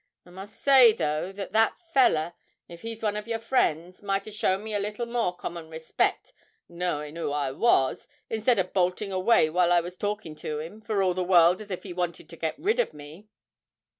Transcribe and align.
I 0.25 0.31
must 0.31 0.59
say, 0.59 0.93
though, 0.93 1.31
that 1.33 1.51
that 1.51 1.77
feller, 1.77 2.33
if 2.67 2.81
he's 2.81 3.03
one 3.03 3.15
of 3.15 3.27
your 3.27 3.37
friends, 3.37 4.01
might 4.01 4.25
a' 4.25 4.31
shown 4.31 4.63
me 4.63 4.73
a 4.73 4.79
little 4.79 5.05
more 5.05 5.35
common 5.35 5.69
respect, 5.69 6.33
knowing 6.67 7.15
'oo 7.19 7.29
I 7.29 7.51
was, 7.51 8.07
instead 8.27 8.57
o' 8.57 8.63
bolting 8.63 9.11
away 9.11 9.47
while 9.51 9.71
I 9.71 9.79
was 9.81 9.97
talkin' 9.97 10.33
to 10.37 10.57
him, 10.59 10.81
for 10.81 11.03
all 11.03 11.13
the 11.13 11.23
world 11.23 11.61
as 11.61 11.69
if 11.69 11.83
he 11.83 11.93
wanted 11.93 12.29
to 12.29 12.35
get 12.35 12.57
rid 12.57 12.79
of 12.79 12.95
me.' 12.95 13.27